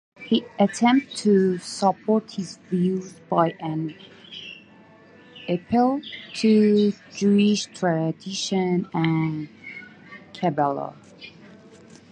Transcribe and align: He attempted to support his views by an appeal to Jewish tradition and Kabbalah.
He 0.21 0.45
attempted 0.57 1.15
to 1.17 1.57
support 1.59 2.31
his 2.31 2.57
views 2.71 3.19
by 3.29 3.51
an 3.59 3.93
appeal 5.47 6.01
to 6.37 6.93
Jewish 7.15 7.65
tradition 7.67 8.89
and 8.95 9.47
Kabbalah. 10.33 10.95